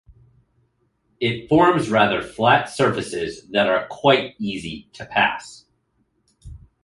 [1.19, 5.65] It forms rather flat surfaces that are quite easy to pass.